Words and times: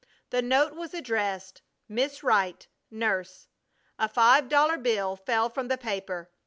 The 0.31 0.41
note 0.41 0.73
was 0.73 0.95
addressed, 0.95 1.61
"Miss 1.87 2.23
Wright, 2.23 2.67
Nurse." 2.89 3.47
A 3.99 4.09
five 4.09 4.49
dollar 4.49 4.79
bill 4.79 5.15
fell 5.15 5.47
from 5.47 5.67
the 5.67 5.77
paper. 5.77 6.31